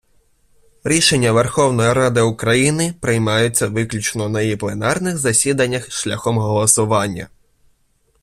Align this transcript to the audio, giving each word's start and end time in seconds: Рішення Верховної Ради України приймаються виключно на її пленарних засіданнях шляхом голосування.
Рішення 0.83 1.31
Верховної 1.31 1.93
Ради 1.93 2.21
України 2.21 2.93
приймаються 3.01 3.67
виключно 3.67 4.29
на 4.29 4.41
її 4.41 4.55
пленарних 4.55 5.17
засіданнях 5.17 5.91
шляхом 5.91 6.37
голосування. 6.37 7.27